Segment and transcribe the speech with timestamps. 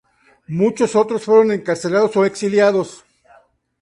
[0.47, 3.05] Muchos otros fueron encarcelados o exiliados.